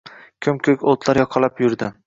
[0.45, 1.95] Ko‘m-ko‘k o‘tlar yoqalab yurdi.